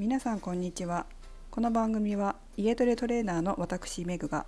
[0.00, 1.04] 皆さんこんにちは。
[1.50, 4.46] この番組は家トレトレーナーの私メグが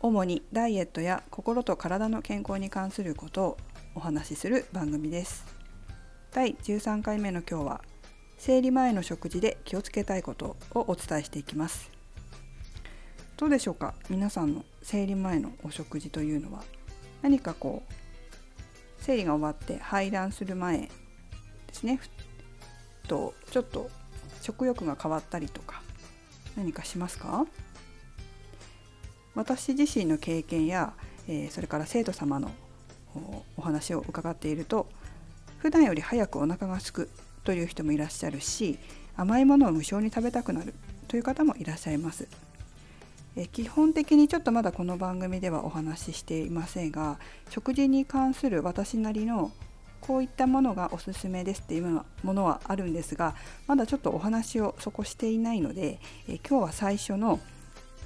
[0.00, 3.56] 主にダイエットや心と体の健康に関することを
[3.94, 5.44] お話しする番組です。
[6.32, 7.82] 第13回目の今日は
[8.38, 11.90] 生理前の食事で気をつけたいことをお伝えしていきます。
[13.36, 13.92] どうでしょうか？
[14.08, 16.62] 皆さんの生理前のお食事というのは
[17.20, 17.92] 何かこう
[18.96, 20.88] 生理が終わって排卵する前で
[21.70, 22.00] すね。
[23.06, 23.90] とちょっと
[24.40, 25.82] 食欲が変わったりとか
[26.56, 27.46] 何かしますか？
[29.34, 30.92] 私自身の経験や、
[31.28, 32.50] えー、それから生徒様の
[33.56, 34.88] お話を伺っていると
[35.58, 37.10] 普段より早くお腹が空く
[37.44, 38.78] という人もいらっしゃるし
[39.16, 40.74] 甘いものを無性に食べたくなる
[41.08, 42.28] という方もいらっしゃいます。
[43.36, 49.52] え基本的にちょっとまだこの番組ではお話ししていませんが食事に関する私なりの
[50.00, 53.34] こういったものがおすすめですっていうものはあるんですが
[53.66, 57.40] まだちょっとお話をそこしていないのでえ今日は最初の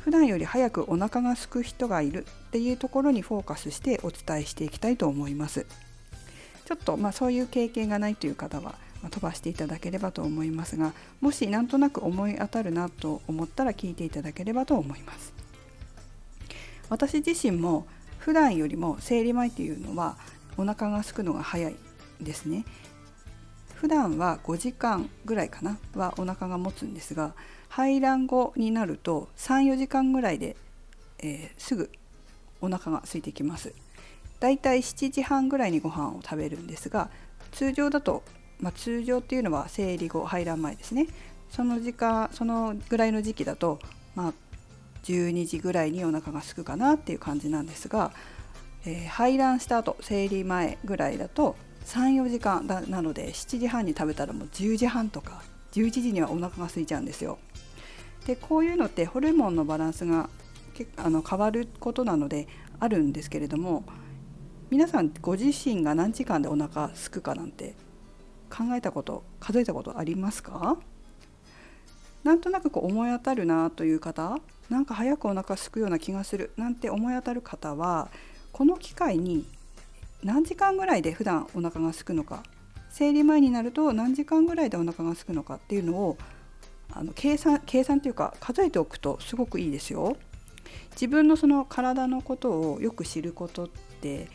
[0.01, 5.67] 普段より早くお腹が空く人がいるっていうところにフォーカスしてお伝えしていきたいと思います。
[6.65, 8.75] ちょっとまあそういう経験がないという方は
[9.11, 15.35] 飛ばしていただければと思いますがもしなんとなく思い当たるなと思ったら聞いていただければと思います
[16.89, 17.87] 私自身も
[18.19, 20.17] 普段よりも生理前っていうのは
[20.57, 21.77] お腹が空くのが早い
[22.21, 22.65] ですね。
[23.75, 27.35] 普段は5時間ぐらいかなはお腹が持つんですが
[27.69, 30.57] 排卵後になると34時間ぐらいで、
[31.19, 31.91] えー、すぐ
[32.63, 33.75] お腹が空いてきます。
[34.41, 37.11] だいたい7時半ぐらいにご飯を食べるんですが
[37.53, 38.23] 通常だと
[38.61, 41.07] まあ、通常っていうのは生理後排卵前ですね。
[41.51, 43.79] その時間そのぐらいの時期だと、
[44.15, 44.33] まあ、
[45.05, 48.13] 12時ぐらいにお腹が空くかなっていう感じなんですが、
[48.87, 57.39] えー、排卵した後生理前ぐらいだと34時間だなので7時半に食べたらもう10時半とか11時にはお腹が空いちゃうんですよ。
[58.27, 60.31] でこういうのってホルモンのバランスが
[60.97, 62.49] あの変わることなので
[62.81, 63.85] あるんですけれども
[64.71, 67.75] 皆さんご自身が何時間でお腹空くかなんて
[68.49, 70.79] 考えたこと数えたことありますか？
[72.25, 74.39] なんとなくこう思い当たるなという方
[74.71, 78.09] なんか早くお腹すくような気がするなんて思い当たる方は
[78.55, 79.45] この機会に
[80.23, 82.45] 何時間ぐらいで普段お腹がすくのか
[82.89, 86.17] 生理前になると何時間ぐらいでお腹がすくのかっていうのを
[86.93, 90.17] あの計算計算というか数えておくとすごくいいですよ。
[90.93, 93.69] 自分のその体のことをよく知ることっ
[94.01, 94.29] て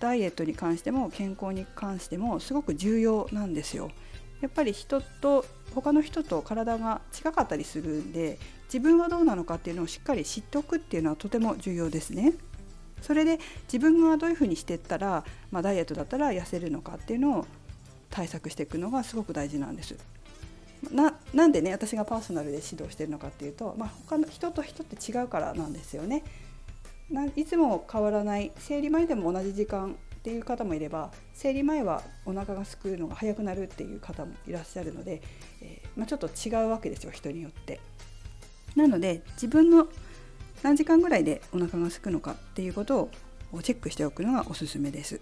[0.00, 3.92] ダイエットに関しても健康に関してもすごく重要なんですよ。
[4.40, 12.32] やっぱり人と他の人と体が近かったりするんで自分はどうなのかっていうのをしっかり知っておくっていうのはとても重要ですね。
[13.02, 17.46] それで自分がどういうふうにしていったら、まあ、ダイエットだったら痩せるのかっていうのを
[18.10, 19.96] 対策していくのがすごく大事なんです。
[20.90, 26.24] ななんでね私がパーソナルで指導してるのかっていうと、まあ、他の人と人って違うからなんですよね。
[27.10, 35.20] ないつも変わらない生理前でも同じ時間っていう方もいれば生理前はお腹がすくのが早くなるっていう方もいらっしゃるので、
[35.60, 37.80] えー、まあ、ちょっと違うわけですよ人によって。
[38.76, 39.88] なので自分の
[40.62, 43.10] 何時間ぐらいでお腹がすくのかっていうこと
[43.52, 45.20] をチェックしておくのがおすすめです。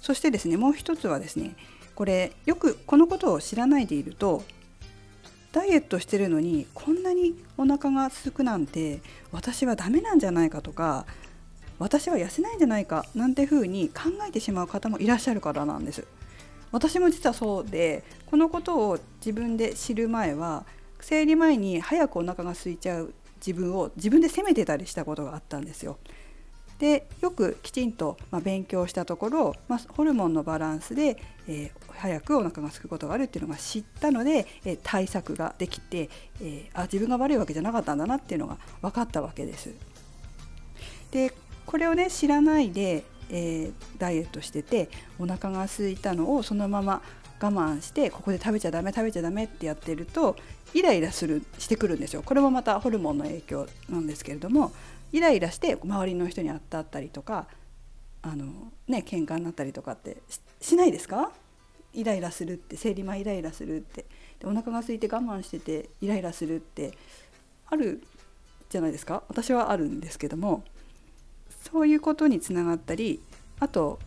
[0.00, 1.56] そしてですねもう一つはですね
[1.96, 4.44] これよくこのことを知らないでいると
[5.52, 9.00] ダイエットしてるのにこんなにお腹がすくなんて
[9.32, 11.06] 私はダメなんじゃないかとか
[11.78, 16.06] 私は痩せないんじゃないかなんて風に考えてしまう方もいらっしゃるからなんです
[16.72, 20.64] 私も実はそうでこのことを自分で知る前は
[21.00, 23.14] 生理前に早くお腹が空いちゃう
[23.44, 25.98] 自分を自分で責めてたりしたことがあったんですよ
[26.78, 31.16] でよくきちんと、ま勉強したところ、まあ、ホルモンのバランスで、
[31.48, 36.10] えー、早くお腹が空くことがあるっていうのが知ったので、えー、対策ができて、
[36.42, 39.70] えー、あ自分が悪いわけじゃなかったんだなっていうのが分かったわけです。
[41.10, 41.32] で
[41.64, 47.02] これをね知らないで、えダイエットしててお腹が空いたのをそのまま
[47.40, 50.36] 我慢してここで食べちゃダメ食べちゃダメってやってると
[50.74, 52.22] イライラするしてくるんですよ。
[52.22, 54.72] これもまたホルモンの影響なんですけれども
[55.12, 57.46] イライラして周りの人に当たったりとか
[58.22, 58.46] あの
[58.88, 60.16] ね喧嘩になったりとかって
[60.60, 61.30] しないですか？
[61.94, 64.06] イライラするって生理前イライラするって。
[64.40, 66.92] でお腹が空いて我慢しててイライラするって
[67.68, 68.02] ある
[68.68, 69.22] じゃないですか？
[69.28, 70.64] 私はあるんですけども
[71.72, 73.20] そういうことにつながったり
[73.60, 73.98] あと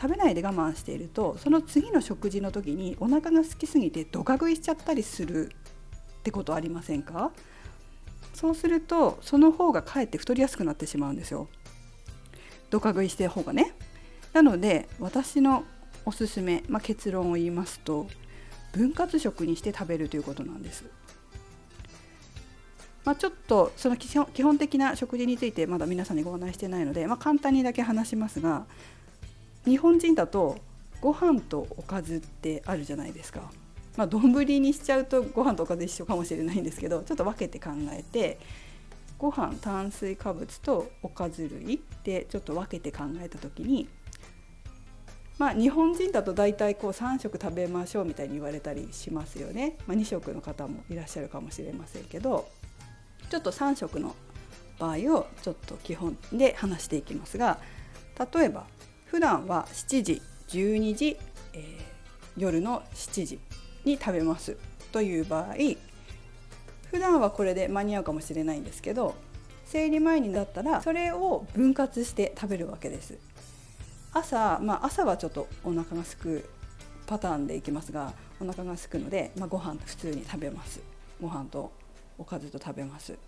[0.00, 7.30] 食べないで我慢しているとその次の食事の時にお腹が空きすぎてドカ食いしちゃったりするってことありませんか？
[8.32, 11.48] そうするとその方がかえって太りやすくなってしまうんですよ。
[12.70, 13.72] ドカ食いしてる方がね。
[14.32, 15.64] なので私の
[16.04, 18.08] おすすめ、まあ、結論を言いますと
[18.72, 20.84] 分割食にして食べるということなんです。
[23.04, 28.64] まあ、ちょっとその基本的な食事についてまだ皆さんにご案内してないので、まあ、簡単にだけ話しますが
[29.64, 30.58] 日本人だと
[31.00, 33.50] ご飯とおかずってあるじゃないですか。
[33.96, 38.38] まあ、丼にしちゃうとご飯とおかず一緒かもしれないんですけどちょっと分けて考えて
[39.18, 43.88] ご飯炭水化物とおかず類でちょっと分けて考えた時に
[45.38, 52.48] まあ日本人だと大体こう3食食べましょうみたいに言われたりしますよね、まあ、2食の方もいらっしゃるかもしれませんけど
[53.30, 54.16] ちょっと3食の
[54.78, 57.58] 場合をちょっと基本で話していきますが
[58.34, 58.66] 例えば
[59.06, 61.16] 普段は7時12時、
[61.52, 61.62] えー、
[62.36, 63.38] 夜の7時
[63.84, 64.56] に食べます
[64.92, 65.54] という場合
[66.90, 69.16] 普段はこれで間に合うかもしれないんですけど
[69.64, 73.18] 生理前にだったらそれを分割して食べるわけです。
[74.12, 76.48] 朝、まあ、朝はちょっとお腹がすく
[77.06, 80.80] パターンでいきますがお腹がすくので、まあ、ご飯普通に食べます。
[81.20, 81.72] ご飯と
[82.18, 83.18] おかずと食べます。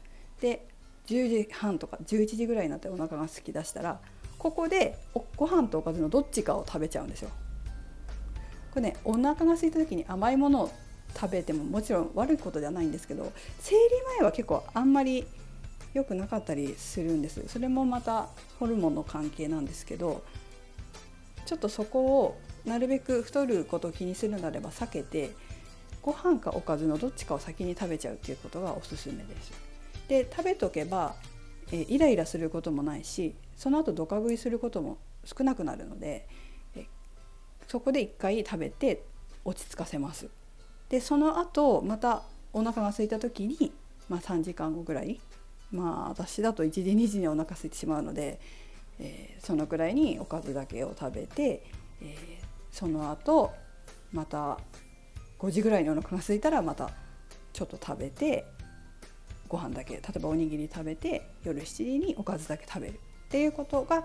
[0.41, 0.69] で
[1.07, 4.01] 10時半とか11時ぐらいになってお腹が空きだしたら
[4.47, 4.97] ここで
[5.37, 7.31] ご飯とおかずのどっちかを食べちゃうんですよ
[8.71, 10.71] これねお腹が空いた時に甘いものを
[11.17, 13.81] 食べてももちろん悪いことではないんですけど生理
[14.19, 15.27] 前は結構あんまり
[15.95, 18.29] 良くなかったりするんですそれもまた
[18.61, 20.23] ホルモンの関係なんですけど
[21.45, 25.33] ちょっとそこをなるべく太ることを気にするのであれば避けて
[26.03, 29.51] ご飯かおかずのどっちかを先に食べちゃうっていうことがおすすめです。
[30.07, 31.17] で食べとけば、
[31.73, 36.29] えイライラすることもないしその後ドカ食いすることも少なくなるので、
[37.67, 39.03] そこで一回食べて
[39.45, 40.29] 落ち着かせます。
[40.89, 42.23] でその後また
[42.53, 43.73] お腹が空いた時に、
[44.09, 45.21] まあ、3時間後ぐらい
[45.73, 48.41] まあ私だと1時2時にお腹空いてしまうので、
[49.01, 51.65] えー、そのくらいにおかずだけを食べて、
[52.01, 53.53] えー、その後
[54.13, 54.59] また
[55.41, 56.91] 5時ぐらいにお腹が空いたらまた
[57.53, 58.47] ちょっと食べて
[59.49, 64.05] ご飯だけ例えばおにぎり食べて夜7時におかずだけ食べるっていうことが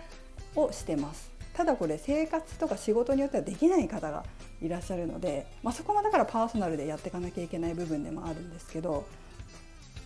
[0.56, 1.32] をしてます。
[1.54, 4.24] ただこれ生活とか仕事によってはできない方が
[4.62, 9.06] いらっしゃるので、まあ、そこもだからパーソナルでやっていかなきゃいけない部分でもあるんですけど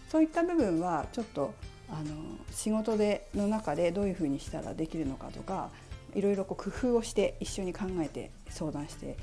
[0.09, 1.53] そういった部分はちょっと
[1.89, 2.15] あの
[2.51, 5.69] 仕事での中でどういうふうにしたらできるのかとか
[6.15, 9.17] いろいろこう工夫をして一緒に考えて相談して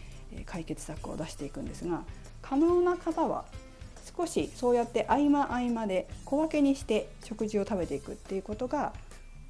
[0.47, 2.05] 解決策を出していくんですが
[2.41, 3.45] 可能な方は
[4.17, 8.93] 少しそうやって合間合間で小分けにして食事を食べていくっていうことが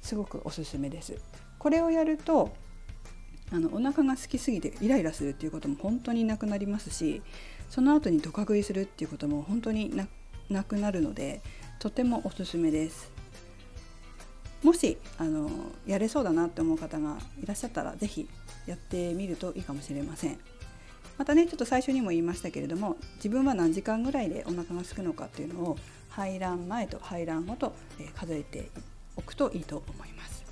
[0.03, 1.17] すごくおすすめです。
[1.57, 2.51] これをやると
[3.51, 7.21] あのお腹が空きすぎてイライラするっていうことも本当になくなりますし
[7.69, 9.95] その後にドカ食いするっていうことも本当に
[10.49, 11.41] なくなるので
[11.79, 13.11] とてもおすすめです。
[14.61, 15.49] もしあの
[15.85, 18.29] やれそうだなって思う方がいらっしゃったら是非
[18.65, 20.39] やってみるといいかもしれません。
[21.17, 25.77] またねちょっと最初にも言いましたけれども自分は何時間ぐらいでお腹が空くのかっていうのを
[26.09, 28.69] 排卵前と排卵後と、え数えて
[29.15, 30.43] おくといいと思います。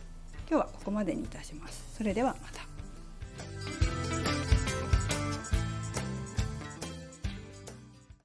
[0.50, 1.96] 今日はここまでにいたします。
[1.98, 3.81] それではまた。